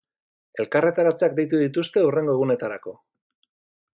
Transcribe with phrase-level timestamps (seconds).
[0.63, 2.95] Elkarretaratzeak deitu dituzte hurrengo egunetarako.